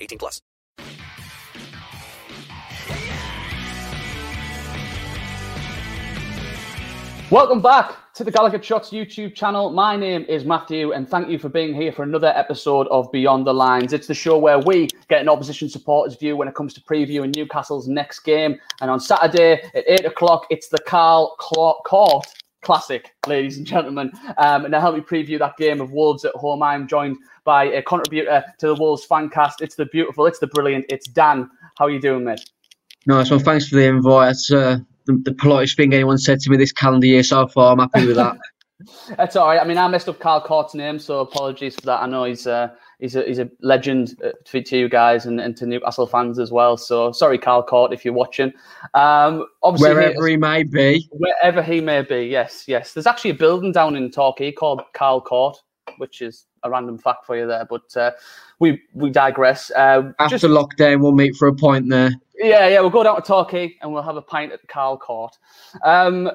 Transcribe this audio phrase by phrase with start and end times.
[0.00, 0.40] 18 plus.
[7.28, 9.70] Welcome back to the Gallagher Shots YouTube channel.
[9.70, 13.48] My name is Matthew, and thank you for being here for another episode of Beyond
[13.48, 13.92] the Lines.
[13.92, 17.34] It's the show where we get an opposition supporter's view when it comes to previewing
[17.34, 18.60] Newcastle's next game.
[18.80, 21.84] And on Saturday at 8 o'clock, it's the Carl Cort
[22.66, 24.10] Classic, ladies and gentlemen.
[24.38, 27.66] Um, and to help me preview that game of Wolves at home, I'm joined by
[27.66, 29.60] a contributor to the Wolves fancast.
[29.60, 31.48] It's the beautiful, it's the brilliant, it's Dan.
[31.78, 32.40] How are you doing, mate?
[33.06, 33.38] Nice one.
[33.38, 34.32] Thanks for the invite.
[34.32, 37.72] It's uh, the, the politest thing anyone said to me this calendar year so far.
[37.72, 38.36] I'm happy with that.
[39.16, 39.60] That's all right.
[39.60, 42.02] I mean, I messed up Carl Cort's name, so apologies for that.
[42.02, 45.40] I know he's uh, he's a he's a legend uh, to, to you guys and,
[45.40, 46.76] and to Newcastle fans as well.
[46.76, 48.52] So sorry, Carl Cort, if you're watching.
[48.94, 52.26] Um, obviously, wherever he, he may be, wherever he may be.
[52.26, 52.92] Yes, yes.
[52.92, 55.56] There's actually a building down in Torquay called Carl Court,
[55.98, 57.66] which is a random fact for you there.
[57.68, 58.12] But uh,
[58.58, 59.70] we we digress.
[59.70, 62.10] Uh, After just, lockdown, we'll meet for a point there.
[62.38, 65.34] Yeah, yeah, we'll go down to Torquay and we'll have a pint at Carl Court.
[65.82, 66.30] Um,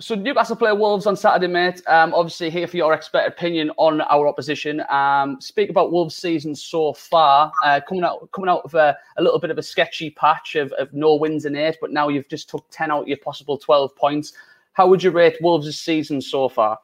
[0.00, 1.82] so Newcastle play Wolves on Saturday, mate.
[1.86, 4.82] Um, obviously, here for your expert opinion on our opposition.
[4.88, 7.52] Um, speak about Wolves' season so far.
[7.62, 10.72] Uh, coming out, coming out of a, a, little bit of a sketchy patch of,
[10.72, 13.58] of no wins in eight, but now you've just took ten out of your possible
[13.58, 14.32] twelve points.
[14.72, 16.78] How would you rate Wolves' season so far?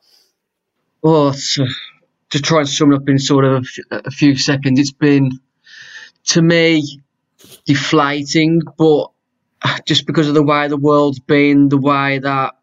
[1.00, 1.66] Well, to,
[2.30, 5.30] to try and sum it up in sort of a few seconds, it's been
[6.24, 7.00] to me
[7.64, 9.06] deflating, but
[9.86, 12.55] just because of the way the world's been, the way that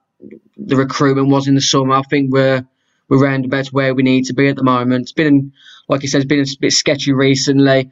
[0.58, 2.66] the recruitment was in the summer, I think we're
[3.10, 5.04] we're round about where we need to be at the moment.
[5.04, 5.52] It's been,
[5.90, 7.92] like you said, it's been a bit sketchy recently.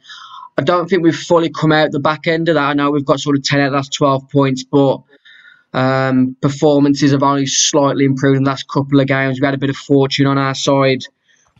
[0.58, 2.64] I don't think we've fully come out the back end of that.
[2.64, 5.02] I know we've got sort of 10 out of the last 12 points, but
[5.72, 9.40] um, performances have only slightly improved in the last couple of games.
[9.40, 11.02] We had a bit of fortune on our side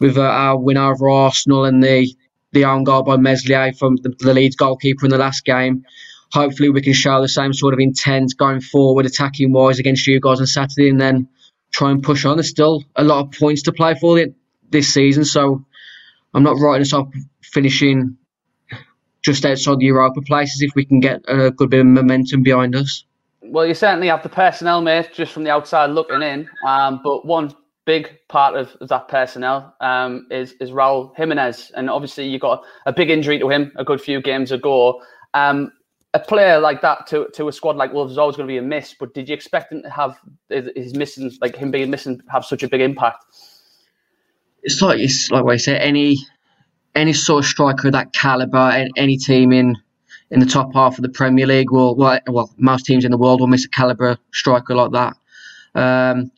[0.00, 2.08] with uh, our win over Arsenal and the
[2.52, 5.86] the own goal by Meslier from the, the Leeds goalkeeper in the last game.
[6.32, 10.18] Hopefully, we can show the same sort of intent going forward, attacking wise against you
[10.18, 11.28] guys on Saturday, and then
[11.72, 12.36] try and push on.
[12.36, 14.18] There's still a lot of points to play for
[14.70, 15.64] this season, so
[16.34, 17.08] I'm not writing us off
[17.42, 18.16] finishing
[19.22, 22.74] just outside the Europa places if we can get a good bit of momentum behind
[22.74, 23.04] us.
[23.42, 26.48] Well, you certainly have the personnel, mate, just from the outside looking in.
[26.66, 27.54] Um, but one
[27.84, 32.92] big part of, that personnel um, is is Raul Jimenez, and obviously you got a
[32.92, 35.02] big injury to him a good few games ago.
[35.34, 35.72] Um,
[36.14, 38.58] a player like that to, to a squad like Wolves is always going to be
[38.58, 38.94] a miss.
[38.98, 40.18] But did you expect him to have
[40.48, 43.24] his missing, like him being missing, have such a big impact?
[44.62, 45.76] It's like it's like what I say.
[45.76, 46.18] Any
[46.94, 49.76] any sort of striker of that caliber, any team in
[50.30, 53.18] in the top half of the Premier League will well, well most teams in the
[53.18, 55.16] world will miss a caliber striker like that.
[55.74, 56.30] Um,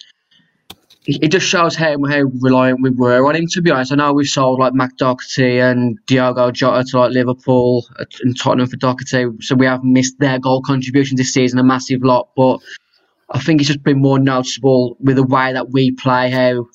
[1.07, 3.47] it just shows how, how reliant we were on him.
[3.49, 7.13] To be honest, I know we've sold like Matt Doherty and Diogo Jota to like
[7.13, 7.87] Liverpool
[8.23, 12.03] and Tottenham for Doherty, so we have missed their goal contribution this season a massive
[12.03, 12.31] lot.
[12.37, 12.61] But
[13.31, 16.67] I think it's just been more noticeable with the way that we play, how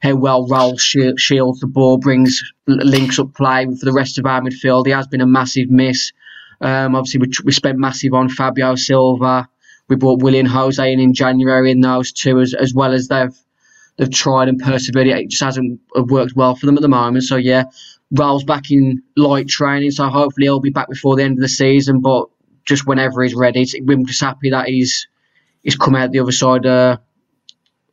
[0.00, 4.40] how well Raul shields the ball, brings links up play for the rest of our
[4.40, 4.86] midfield.
[4.86, 6.12] He has been a massive miss.
[6.60, 9.48] Um, obviously, we, we spent massive on Fabio Silva.
[9.88, 13.36] We brought Willian Jose in in January in those two, as, as well as they've
[13.98, 15.06] they've tried and persevered.
[15.06, 17.24] It just hasn't worked well for them at the moment.
[17.24, 17.64] So yeah,
[18.12, 21.48] Raul's back in light training, so hopefully he'll be back before the end of the
[21.48, 22.00] season.
[22.00, 22.28] But
[22.64, 25.06] just whenever he's ready, we're just happy that he's
[25.62, 26.96] he's come out the other side uh,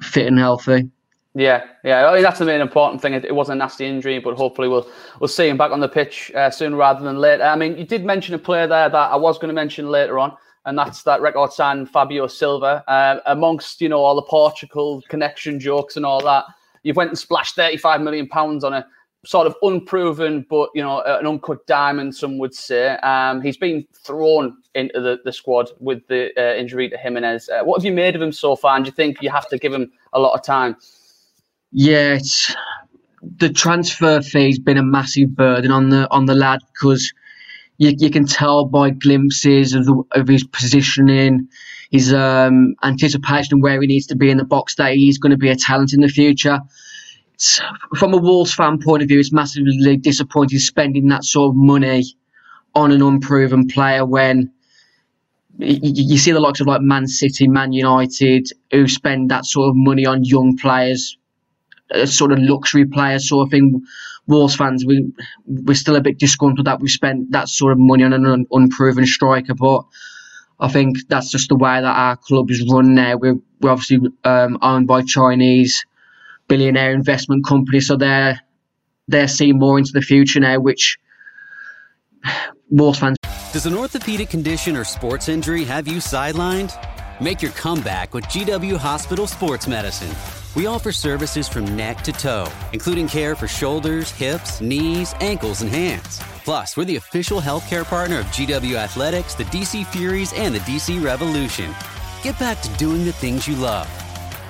[0.02, 0.90] fit and healthy.
[1.38, 3.14] Yeah, yeah, that's the main important thing.
[3.14, 4.88] It, wasn't a nasty injury, but hopefully we'll
[5.20, 7.44] we'll see him back on the pitch uh, sooner rather than later.
[7.44, 10.18] I mean, you did mention a player there that I was going to mention later
[10.18, 12.84] on, and that's that record sign Fabio Silva.
[12.88, 16.46] Uh, amongst you know all the Portugal connection jokes and all that,
[16.84, 18.86] you've went and splashed thirty five million pounds on a
[19.26, 22.16] sort of unproven, but you know an uncut diamond.
[22.16, 26.90] Some would say um, he's been thrown into the, the squad with the uh, injury
[26.90, 27.50] to Jimenez.
[27.50, 28.76] Uh, what have you made of him so far?
[28.76, 30.76] And do you think you have to give him a lot of time?
[32.16, 32.56] It's
[33.38, 37.12] the transfer fee's been a massive burden on the on the lad because
[37.78, 41.50] you, you can tell by glimpses of the, of his positioning,
[41.92, 45.38] his um, anticipation where he needs to be in the box that he's going to
[45.38, 46.60] be a talent in the future.
[47.34, 47.62] It's,
[47.96, 52.04] from a Wolves fan point of view, it's massively disappointing spending that sort of money
[52.74, 54.52] on an unproven player when
[55.58, 59.76] you, see the likes of like Man City, Man United, who spend that sort of
[59.76, 61.18] money on young players
[61.92, 63.84] a sort of luxury player sort of thing.
[64.28, 65.12] Wolves fans, we
[65.46, 68.46] we're still a bit disgruntled that we spent that sort of money on an un,
[68.52, 69.84] unproven striker, but
[70.60, 73.18] I think that's just the way that our club is run now.
[73.18, 75.86] We're we're obviously um, owned by Chinese
[76.48, 78.42] billionaire investment companies, so they're
[79.08, 80.98] they're seeing more into the future now, which
[82.70, 83.18] Wolves fans.
[83.54, 86.76] Does an orthopedic condition or sports injury have you sidelined?
[87.22, 90.35] Make your comeback with GW Hospital Sports Medicine.
[90.56, 95.70] We offer services from neck to toe, including care for shoulders, hips, knees, ankles, and
[95.70, 96.20] hands.
[96.46, 101.04] Plus, we're the official healthcare partner of GW Athletics, the DC Furies, and the DC
[101.04, 101.76] Revolution.
[102.22, 103.90] Get back to doing the things you love.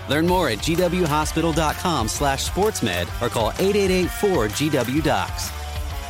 [0.07, 5.49] Learn more at gwhospital.com slash sportsmed or call 888-4GW-DOCS.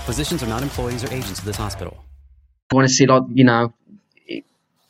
[0.05, 2.03] Physicians are not employees or agents of this hospital.
[2.71, 3.73] I want to see, like, you know,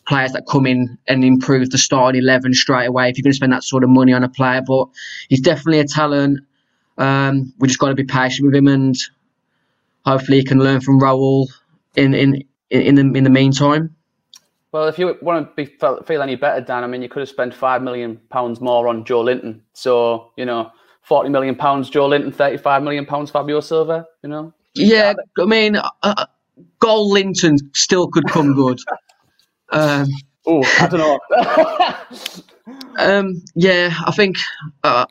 [0.08, 3.36] players that come in and improve the starting 11 straight away if you're going to
[3.36, 4.62] spend that sort of money on a player.
[4.66, 4.88] But
[5.30, 6.40] he's definitely a talent.
[6.98, 8.96] Um, we just got to be patient with him and
[10.06, 11.48] hopefully he can learn from Raul
[11.96, 13.96] in, in, in, the, in the meantime.
[14.76, 15.74] Well, if you want to be,
[16.06, 19.06] feel any better, Dan, I mean, you could have spent five million pounds more on
[19.06, 19.62] Joelinton.
[19.72, 20.70] So you know,
[21.02, 24.06] forty million pounds Joelinton, thirty-five million pounds Fabio Silva.
[24.22, 24.54] You know.
[24.74, 26.26] Yeah, I mean, uh,
[26.84, 28.80] Linton still could come good.
[29.72, 30.08] Um,
[30.46, 31.20] oh, I don't know.
[33.00, 34.38] um, yeah, I think
[34.84, 35.06] uh,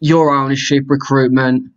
[0.00, 1.70] your ownership, recruitment,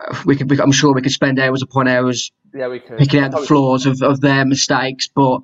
[0.00, 0.60] uh, we could.
[0.60, 2.32] I'm sure we could spend hours upon hours.
[2.54, 2.98] Yeah, we could.
[2.98, 5.40] Picking out the flaws of, of their mistakes, but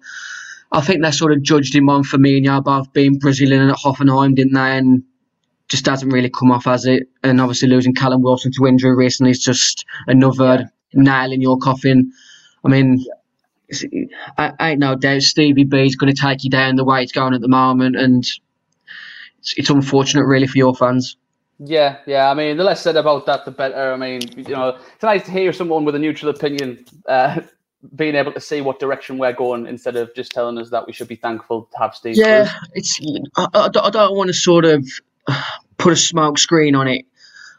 [0.73, 4.35] I think they sort of judged him on Firmino both being Brazilian and at Hoffenheim,
[4.35, 4.79] didn't they?
[4.79, 5.03] And
[5.69, 7.09] just hasn't really come off as it.
[7.23, 11.03] And obviously losing Callum Wilson to injury recently is just another yeah.
[11.03, 12.13] nail in your coffin.
[12.65, 13.15] I mean, yeah.
[14.37, 17.03] I, I ain't no doubt Stevie B is going to take you down the way
[17.03, 18.25] it's going at the moment, and
[19.39, 21.17] it's, it's unfortunate, really, for your fans.
[21.59, 22.31] Yeah, yeah.
[22.31, 23.93] I mean, the less said about that, the better.
[23.93, 27.41] I mean, you know, it's nice to hear someone with a neutral opinion uh,
[27.95, 30.93] being able to see what direction we're going instead of just telling us that we
[30.93, 32.17] should be thankful to have Steve.
[32.17, 32.99] Yeah, it's.
[33.37, 34.87] I, I, don't want to sort of
[35.77, 37.05] put a smoke screen on it.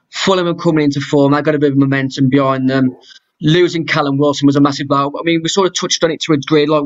[0.09, 1.31] Fulham are coming into form.
[1.31, 2.97] They've got a bit of momentum behind them
[3.41, 5.11] losing Callum Wilson was a massive blow.
[5.19, 6.65] I mean, we sort of touched on it to a degree.
[6.65, 6.85] Like,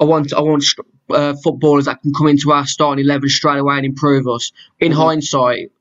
[0.00, 0.64] I want, I want
[1.10, 4.52] uh, footballers that can come into our starting eleven straight away and improve us.
[4.78, 5.00] In mm-hmm.
[5.00, 5.72] hindsight,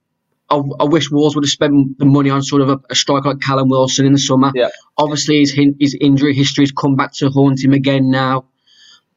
[0.49, 3.29] I, I, wish Wolves would have spent the money on sort of a, a striker
[3.29, 4.51] like Callum Wilson in the summer.
[4.55, 4.69] Yeah.
[4.97, 8.45] Obviously, his his injury history has come back to haunt him again now.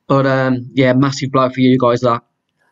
[0.06, 2.00] But um, yeah, massive blow for you guys.
[2.00, 2.22] That.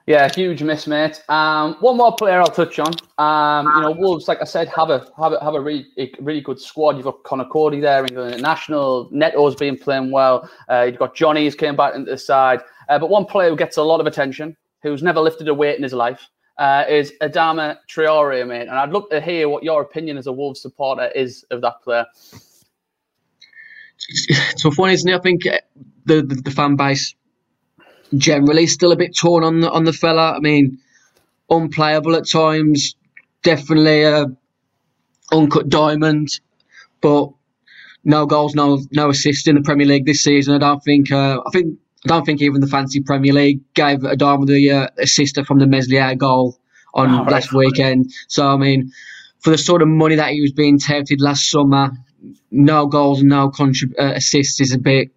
[0.06, 1.20] Yeah, huge miss, mate.
[1.28, 2.92] Um, one more player I'll touch on.
[3.18, 6.12] Um, you know, Wolves, like I said, have a have a, have a really a
[6.20, 6.94] really good squad.
[6.94, 9.10] You've got Conor Coady there, England international.
[9.10, 10.48] Neto's been playing well.
[10.70, 12.60] Uh, you've got Johnny's came back into the side.
[12.88, 15.76] Uh, but one player who gets a lot of attention, who's never lifted a weight
[15.76, 18.68] in his life, uh, is Adama Traore, mate.
[18.68, 21.82] And I'd love to hear what your opinion as a Wolves supporter is of that
[21.82, 22.06] player.
[24.08, 25.16] It's tough one, isn't it?
[25.16, 25.42] I think
[26.04, 27.12] the, the, the fan base
[28.16, 30.32] generally still a bit torn on the on the fella.
[30.32, 30.78] I mean,
[31.50, 32.96] unplayable at times,
[33.42, 34.26] definitely a
[35.32, 36.28] uncut diamond,
[37.00, 37.30] but
[38.04, 40.54] no goals, no no assists in the Premier League this season.
[40.54, 41.10] I don't think.
[41.10, 41.78] Uh, I think.
[42.04, 45.66] I don't think even the Fantasy Premier League gave Adama the uh, assist from the
[45.66, 46.56] Meslier goal
[46.94, 47.66] on oh, last right.
[47.66, 48.12] weekend.
[48.28, 48.92] So I mean,
[49.40, 51.90] for the sort of money that he was being touted last summer,
[52.50, 55.10] no goals no contrib- uh, assists is a bit.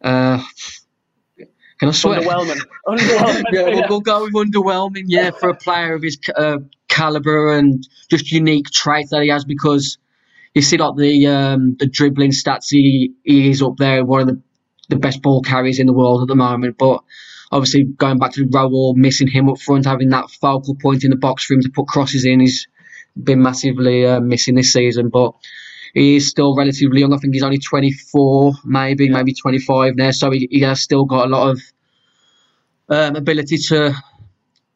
[0.00, 0.40] Uh,
[1.80, 2.20] can I swear?
[2.20, 2.60] Underwhelming.
[2.86, 3.42] underwhelming.
[3.52, 5.04] yeah, we'll, we'll, go with underwhelming.
[5.06, 6.58] Yeah, for a player of his uh,
[6.88, 9.96] caliber and just unique traits that he has, because
[10.54, 12.66] you see like the um, the dribbling stats.
[12.68, 14.42] He, he is up there, one of the,
[14.90, 16.76] the best ball carriers in the world at the moment.
[16.76, 17.02] But
[17.50, 21.16] obviously, going back to Raul, missing him up front, having that focal point in the
[21.16, 22.68] box for him to put crosses in, he's
[23.16, 25.08] been massively uh, missing this season.
[25.08, 25.32] But
[25.94, 27.12] he is still relatively young.
[27.12, 29.12] I think he's only 24, maybe, yeah.
[29.12, 30.10] maybe 25 now.
[30.10, 31.60] So he, he, has still got a lot of
[32.88, 33.94] um, ability to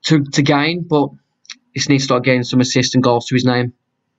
[0.04, 1.09] to to gain, but
[1.73, 3.73] he needs to start getting some assists and goals to his name.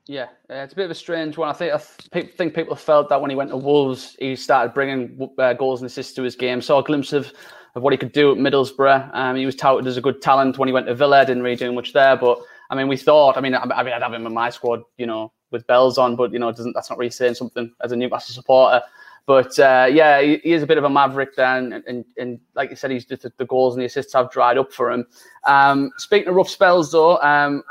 [0.07, 1.49] Yeah, uh, it's a bit of a strange one.
[1.49, 1.81] I think I
[2.13, 5.81] th- think people felt that when he went to Wolves, he started bringing uh, goals
[5.81, 6.61] and assists to his game.
[6.61, 7.33] Saw a glimpse of,
[7.75, 9.15] of what he could do at Middlesbrough.
[9.15, 11.25] Um, he was touted as a good talent when he went to Villa.
[11.25, 13.35] Didn't really do much there, but I mean, we thought.
[13.35, 15.97] I mean, I, I mean, I'd have him in my squad, you know, with bells
[15.97, 18.81] on, but you know, doesn't that's not really saying something as a Newcastle supporter.
[19.25, 22.39] But uh, yeah, he, he, is a bit of a maverick then, and, and, and
[22.53, 25.07] like you said, he's the, the, goals and the assists have dried up for him.
[25.45, 27.63] Um, speaking of rough spells, though, um,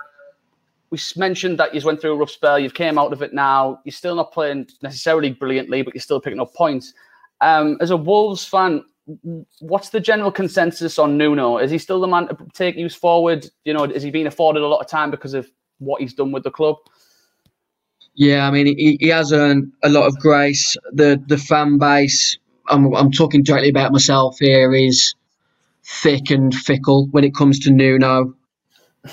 [0.90, 2.58] we mentioned that you went through a rough spell.
[2.58, 3.80] You've came out of it now.
[3.84, 6.92] You're still not playing necessarily brilliantly, but you're still picking up points.
[7.40, 8.84] Um, as a Wolves fan,
[9.60, 11.58] what's the general consensus on Nuno?
[11.58, 13.46] Is he still the man to take you forward?
[13.64, 16.32] You know, is he being afforded a lot of time because of what he's done
[16.32, 16.76] with the club?
[18.14, 20.76] Yeah, I mean, he, he has earned a lot of grace.
[20.92, 25.14] The the fan base, I'm, I'm talking directly about myself here, is
[25.84, 28.34] thick and fickle when it comes to Nuno.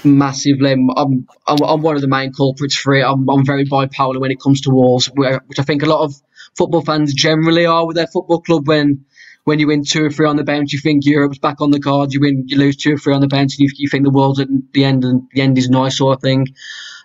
[0.05, 3.03] Massively, I'm, I'm, I'm one of the main culprits for it.
[3.03, 6.13] I'm, I'm very bipolar when it comes to Wolves, which I think a lot of
[6.57, 8.67] football fans generally are with their football club.
[8.67, 9.05] When
[9.45, 11.79] when you win two or three on the bench, you think Europe's back on the
[11.79, 12.13] cards.
[12.13, 14.11] You win, you lose two or three on the bench, and you, you think the
[14.11, 16.47] world's at the end, and the end is nice, sort of thing.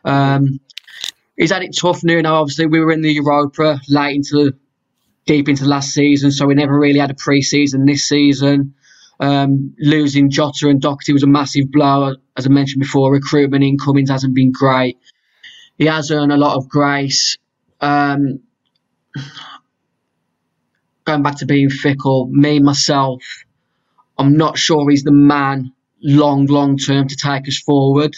[0.04, 0.60] Um,
[1.36, 2.20] he's had it tough now.
[2.20, 4.54] Now, obviously, we were in the Europa late into
[5.26, 8.74] deep into last season, so we never really had a pre-season this season.
[9.18, 12.14] Um, losing Jota and Doherty was a massive blow.
[12.36, 14.98] As I mentioned before, recruitment incomings hasn't been great.
[15.78, 17.38] He has earned a lot of grace.
[17.80, 18.40] Um,
[21.04, 23.22] going back to being fickle, me myself,
[24.18, 28.14] I'm not sure he's the man long, long term to take us forward.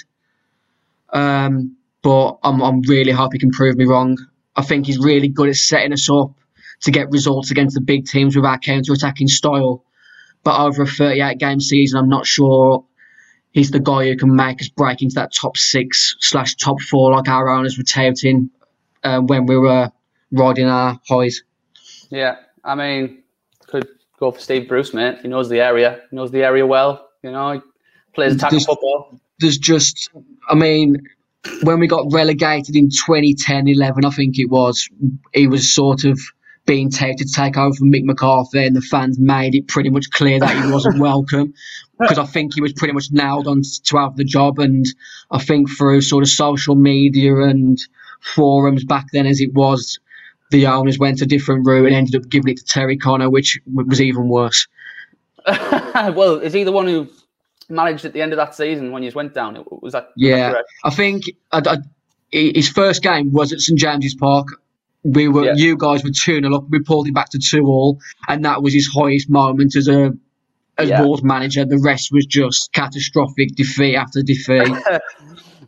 [1.12, 4.16] Um, but I'm, I'm really hope he can prove me wrong.
[4.56, 6.32] I think he's really good at setting us up
[6.82, 9.84] to get results against the big teams with our counter attacking style.
[10.44, 12.84] But over a 38 game season, I'm not sure
[13.50, 17.12] he's the guy who can make us break into that top six slash top four
[17.12, 18.50] like our owners were touting
[19.02, 19.90] uh, when we were
[20.30, 21.42] riding our highs.
[22.10, 23.22] Yeah, I mean,
[23.66, 23.88] could
[24.18, 25.18] go for Steve Bruce, mate.
[25.22, 27.08] He knows the area, he knows the area well.
[27.22, 27.60] You know, he
[28.14, 29.20] plays attacking football.
[29.40, 30.10] There's just,
[30.48, 30.96] I mean,
[31.62, 34.88] when we got relegated in 2010 11, I think it was,
[35.32, 36.18] he was sort of
[36.68, 40.10] being taken to take over from Mick McCarthy, and the fans made it pretty much
[40.10, 41.54] clear that he wasn't welcome
[41.98, 44.58] because I think he was pretty much nailed on to have the job.
[44.58, 44.86] And
[45.30, 47.78] I think through sort of social media and
[48.20, 49.98] forums back then, as it was,
[50.50, 53.58] the owners went a different route and ended up giving it to Terry Connor, which
[53.66, 54.68] was even worse.
[55.46, 57.08] well, is he the one who
[57.68, 59.64] managed at the end of that season when you went down?
[59.82, 60.10] Was that?
[60.16, 61.76] Yeah, was that I think I, I,
[62.30, 64.48] his first game was at St James's Park.
[65.04, 65.54] We were, yeah.
[65.54, 66.68] you guys were two 0 up.
[66.68, 67.98] We pulled it back to two all,
[68.28, 70.12] and that was his highest moment as a
[70.76, 71.02] as yeah.
[71.02, 71.64] Wolves manager.
[71.64, 74.72] The rest was just catastrophic defeat after defeat.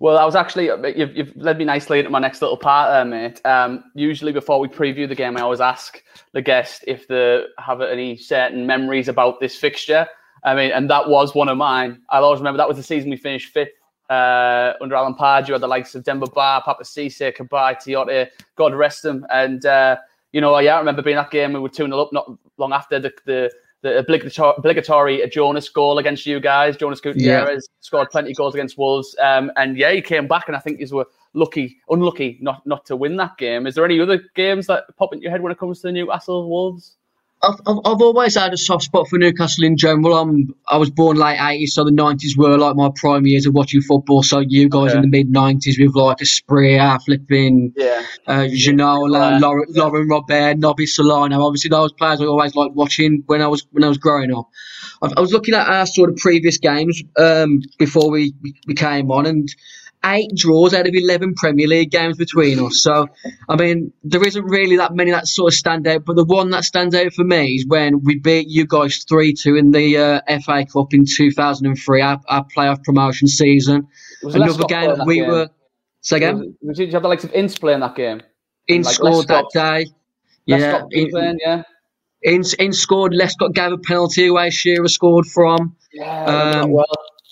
[0.01, 3.05] Well, I was actually you've, you've, led me nicely into my next little part there,
[3.05, 3.45] mate.
[3.45, 6.03] Um, usually, before we preview the game, I always ask
[6.33, 10.09] the guest if they have any certain memories about this fixture.
[10.45, 12.01] I mean, and that was one of mine.
[12.09, 13.73] I'll always remember that was the season we finished fifth
[14.09, 15.53] uh, under Alan Pardew.
[15.53, 19.27] Had the likes of Demba Ba, Papiss Cisse, Cabaye, Tiote, God rest them.
[19.31, 19.97] And uh,
[20.33, 21.53] you know, yeah, I remember being that game.
[21.53, 23.51] We were two 0 up not long after the the
[23.83, 26.77] the obligatory, obligatory Jonas goal against you guys.
[26.77, 27.77] Jonas Gutierrez yeah.
[27.81, 30.81] scored plenty of goals against Wolves, um, and yeah, he came back, and I think
[30.81, 33.67] you were lucky, unlucky not not to win that game.
[33.67, 35.93] Is there any other games that pop into your head when it comes to the
[35.93, 36.97] Newcastle Wolves?
[37.43, 40.15] I've, I've always had a soft spot for Newcastle in general.
[40.15, 43.55] I'm, I was born late 80s, so the 90s were like my prime years of
[43.55, 44.23] watching football.
[44.23, 44.97] So you guys okay.
[44.97, 48.03] in the mid 90s with like a Asprilla, flipping, yeah.
[48.27, 49.39] uh, Ginola, yeah.
[49.39, 49.83] Lauren, yeah.
[49.83, 51.43] Laurent Robert, Nobby Solano.
[51.43, 54.51] Obviously, those players I always liked watching when I was when I was growing up.
[55.01, 58.35] I, I was looking at our sort of previous games um, before we,
[58.67, 59.49] we came on, and
[60.05, 62.83] eight draws out of 11 Premier League games between us.
[62.83, 63.09] So,
[63.49, 66.51] I mean, there isn't really that many that sort of stand out, but the one
[66.51, 69.97] that stands out for me is when we beat you guys 3 2 in the
[69.97, 73.89] uh, FA Cup in 2003, our, our playoff promotion season.
[74.23, 75.29] Another game that we game?
[75.29, 75.51] were.
[76.03, 76.57] Say again?
[76.63, 78.23] Was, did you have the likes of Ince playing that game?
[78.69, 79.87] Ince like scored that day.
[80.47, 80.85] Yeah.
[80.91, 81.63] In, playing, yeah.
[82.23, 83.13] Ince, Ince scored.
[83.13, 84.51] Lescott gave a penalty away.
[84.51, 85.77] Shearer scored from.
[85.93, 86.87] Yeah, um, well.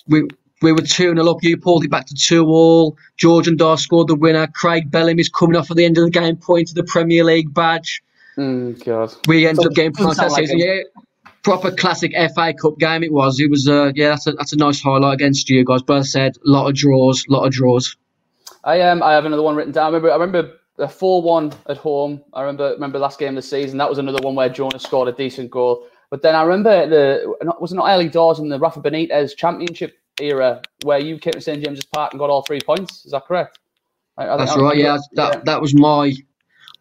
[0.07, 0.27] We
[0.61, 0.85] we were 2
[1.15, 1.37] 0 up.
[1.43, 2.97] You pulled it back to 2 all.
[3.17, 4.47] George Ndah scored the winner.
[4.47, 7.53] Craig Bellamy's coming off at the end of the game, pointing to the Premier League
[7.53, 8.01] badge.
[8.37, 9.13] Mm, God.
[9.27, 10.59] We ended So- up getting doesn't that sound like season.
[10.59, 10.79] Yeah,
[11.43, 13.39] proper classic FA Cup game it was.
[13.39, 15.81] It was, uh, yeah, that's a, that's a nice highlight against you guys.
[15.81, 17.95] But as I said, a lot of draws, a lot of draws.
[18.63, 19.83] I um I have another one written down.
[19.85, 22.21] I remember I remember a four one at home.
[22.33, 23.77] I remember remember last game of the season.
[23.77, 25.85] That was another one where Jonas scored a decent goal.
[26.09, 29.35] But then I remember the not- was it not early doors in the Rafa Benitez
[29.37, 33.05] Championship era where you came to St James's Park and got all three points.
[33.05, 33.59] Is that correct?
[34.17, 34.77] I- I That's right.
[34.77, 36.13] Yeah, that that was my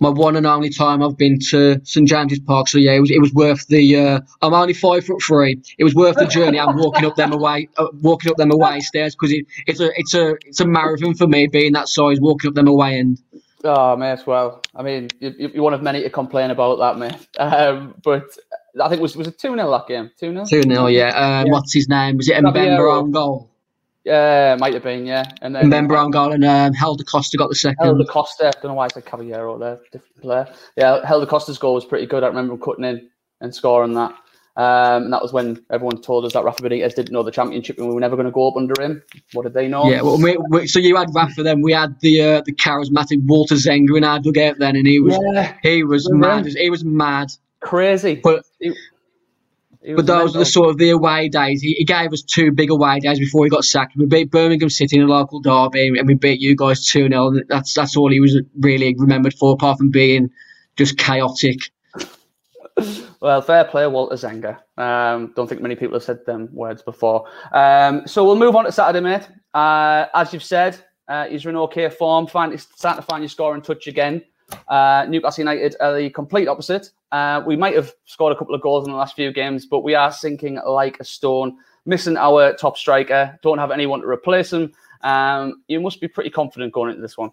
[0.01, 2.69] my one and only time I've been to St James's Park.
[2.69, 3.97] So yeah, it was it was worth the.
[3.97, 5.61] Uh, I'm only five foot three.
[5.79, 6.59] It was worth the journey.
[6.61, 9.91] I'm walking up them away, uh, walking up them away stairs because it, it's a
[9.99, 13.19] it's a it's a marathon for me being that size, walking up them away and.
[13.65, 14.21] Oh, mate.
[14.25, 17.27] Well, I mean, you- you're one of many to complain about that, mate.
[17.41, 18.23] Um, but
[18.81, 20.11] I think it was was it two 0 that game?
[20.19, 21.09] Two 0 Two 0 yeah.
[21.09, 21.53] Um, Yeah.
[21.53, 22.17] What's his name?
[22.17, 22.37] Was it.
[22.37, 23.51] Mbemba on goal?
[24.05, 25.05] Yeah, might have been.
[25.05, 27.85] Yeah, and then Mbemba on goal, and um, Helder Costa got the second.
[27.85, 28.53] Helder Costa.
[28.63, 29.79] Don't know why I said Caballero there.
[29.93, 30.49] Different player.
[30.77, 32.23] Yeah, Helder Costa's goal was pretty good.
[32.23, 34.15] I remember him cutting in and scoring that.
[34.59, 37.79] Um, and that was when everyone told us that Rafa Benitez didn't know the championship
[37.79, 39.01] and we were never going to go up under him.
[39.33, 39.89] What did they know?
[39.89, 43.25] Yeah, well, we, we, so you had Rafa, then we had the uh, the charismatic
[43.25, 46.47] Walter Zenga in our dugout then, and he was Yeah, he was mad.
[46.47, 47.31] He was mad.
[47.61, 48.17] Crazy.
[48.17, 48.75] But he
[49.95, 51.63] but those are the sort of the away days.
[51.63, 53.97] He, he gave us two big away days before he got sacked.
[53.97, 57.35] We beat Birmingham City in a local derby, and we beat you guys two 0
[57.49, 60.31] That's that's all he was really remembered for, apart from being
[60.77, 61.59] just chaotic.
[63.21, 64.59] Well, fair play, Walter Zenga.
[64.81, 67.29] Um, don't think many people have said them words before.
[67.53, 69.29] Um, so we'll move on to Saturday, mate.
[69.53, 72.29] Uh, as you've said, uh, he's in okay form.
[72.29, 74.23] Find, starting to find your scoring touch again.
[74.69, 76.91] Uh, Newcastle United are the complete opposite.
[77.11, 79.81] Uh, we might have scored a couple of goals in the last few games, but
[79.81, 81.57] we are sinking like a stone.
[81.87, 83.39] Missing our top striker.
[83.43, 84.73] Don't have anyone to replace him.
[85.03, 87.31] Um, you must be pretty confident going into this one.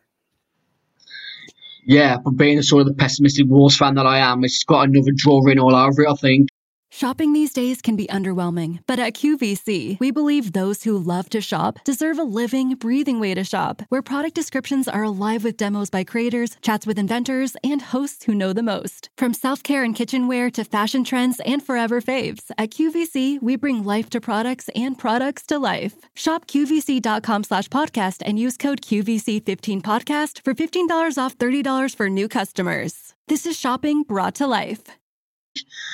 [1.86, 4.88] Yeah, but being the sort of the pessimistic Wolves fan that I am, it's got
[4.88, 6.10] another draw in all over it.
[6.10, 6.50] I think.
[6.92, 11.42] Shopping these days can be underwhelming, but at QVC, we believe those who love to
[11.42, 15.90] shop deserve a living, breathing way to shop, where product descriptions are alive with demos
[15.90, 19.10] by creators, chats with inventors, and hosts who know the most.
[19.18, 23.84] From self care and kitchenware to fashion trends and forever faves, at QVC, we bring
[23.84, 25.96] life to products and products to life.
[26.16, 33.16] Shop QVC.com slash podcast and use code QVC15podcast for $15 off $30 for new customers.
[33.28, 34.84] This is shopping brought to life.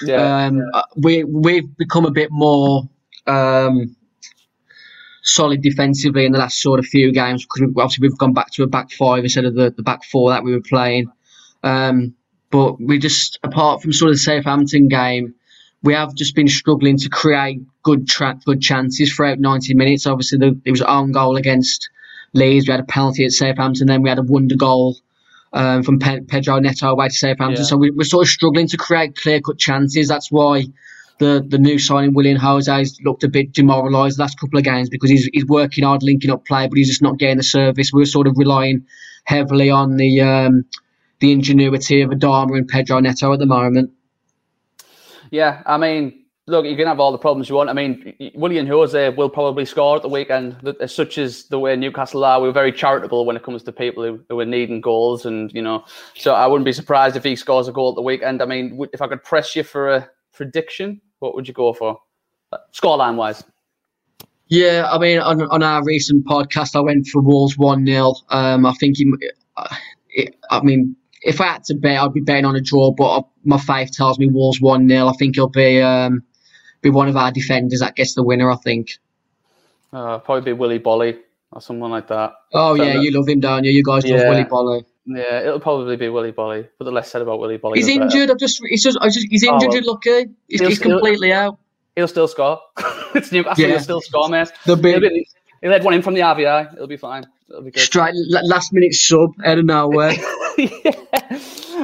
[0.04, 0.46] Yeah.
[0.46, 2.90] Um, uh, we we've become a bit more
[3.28, 3.96] um,
[5.24, 8.52] solid defensively in the last sort of few games because we've, obviously we've gone back
[8.52, 11.12] to a back five instead of the, the back four that we were playing.
[11.64, 12.16] Um,
[12.50, 15.36] but we just apart from sort of the Southampton game,
[15.84, 20.06] we have just been struggling to create good tra- good chances throughout 90 minutes.
[20.06, 21.90] Obviously, the, it was an own goal against
[22.34, 22.68] Leeds.
[22.68, 24.98] We had a penalty at Southampton, then we had a wonder goal
[25.54, 27.64] um, from Pe- Pedro Neto away to Southampton.
[27.64, 27.68] Yeah.
[27.68, 30.08] So we, we're sort of struggling to create clear cut chances.
[30.08, 30.66] That's why
[31.20, 34.90] the the new signing Willian Jose's looked a bit demoralised the last couple of games
[34.90, 37.92] because he's he's working hard, linking up play, but he's just not getting the service.
[37.94, 38.86] We're sort of relying
[39.24, 40.66] heavily on the um,
[41.20, 43.92] the ingenuity of Adama and Pedro Neto at the moment.
[45.30, 47.70] Yeah, I mean, look, you can have all the problems you want.
[47.70, 50.58] I mean, Willian Jose will probably score at the weekend.
[50.80, 54.04] As such as the way Newcastle are, we're very charitable when it comes to people
[54.04, 57.36] who, who are needing goals, and you know, so I wouldn't be surprised if he
[57.36, 58.42] scores a goal at the weekend.
[58.42, 62.00] I mean, if I could press you for a prediction, what would you go for,
[62.74, 63.44] scoreline wise?
[64.48, 68.14] Yeah, I mean, on, on our recent podcast, I went for Wolves 1 0.
[68.30, 69.10] Um, I think, he,
[69.56, 69.76] uh,
[70.10, 73.26] it, I mean, if I had to bet, I'd be betting on a draw, but
[73.46, 75.08] my faith tells me Wolves 1 0.
[75.08, 76.22] I think he'll be um,
[76.82, 78.98] be one of our defenders that gets the winner, I think.
[79.94, 81.20] Uh, probably be Willy Boly
[81.52, 82.34] or someone like that.
[82.54, 83.04] Oh, Fair yeah, enough.
[83.04, 83.72] you love him, don't you?
[83.72, 84.30] You guys love Yeah.
[84.30, 84.86] Willy Boly.
[85.06, 86.68] Yeah, it'll probably be Willy Boly.
[86.78, 88.04] But the less said about Willy Boly, He's better.
[88.04, 88.32] injured.
[88.32, 89.76] I've just, he's just, I just he's Oh, injured, well.
[89.76, 89.84] you're
[90.16, 90.32] lucky.
[90.48, 91.58] He's, he's still- completely out.
[91.96, 92.60] He'll still score.
[93.16, 93.62] it's Newcastle.
[93.64, 93.72] Yeah.
[93.72, 94.50] He'll still score, mate.
[94.66, 95.28] The big He'll, be,
[95.62, 96.74] he'll head one in from the RVI.
[96.76, 97.26] It'll be fine.
[97.50, 97.94] It'll be good.
[97.96, 100.14] la- last minute sub out of nowhere.
[100.58, 100.92] yeah.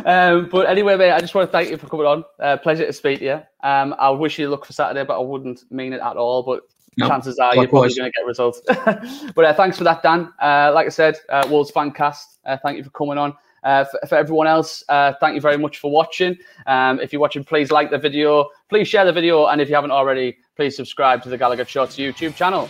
[0.05, 2.23] Um, but anyway, mate, I just want to thank you for coming on.
[2.39, 3.41] Uh, pleasure to speak to you.
[3.67, 6.43] Um, I wish you luck for Saturday, but I wouldn't mean it at all.
[6.43, 6.63] But
[6.97, 8.61] No, chances are you're probably going to get results.
[9.35, 10.33] but uh, thanks for that, Dan.
[10.41, 13.33] Uh, like I said, uh, Wolves Fancast, uh, thank you for coming on.
[13.63, 16.37] Uh, for, for everyone else, uh, thank you very much for watching.
[16.67, 19.75] Um, if you're watching, please like the video, please share the video, and if you
[19.75, 22.69] haven't already, please subscribe to the Gallagher Shots YouTube channel.